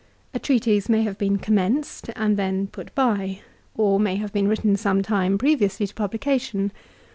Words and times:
A 0.33 0.39
treatise 0.39 0.89
may 0.89 1.03
have 1.03 1.19
been 1.19 1.37
commenced, 1.37 2.09
and 2.15 2.35
then 2.35 2.65
put 2.65 2.95
by, 2.95 3.41
or 3.77 3.99
may 3.99 4.15
have 4.15 4.33
been 4.33 4.47
written 4.47 4.75
some 4.75 5.03
time 5.03 5.37
previously 5.37 5.85
to 5.85 5.93
publication. 5.93 6.71